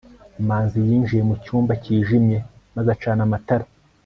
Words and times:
manzi 0.47 0.77
yinjiye 0.87 1.21
mu 1.29 1.35
cyumba 1.43 1.73
cyijimye 1.83 2.37
maze 2.75 2.89
acana 2.95 3.21
amatara 3.27 3.65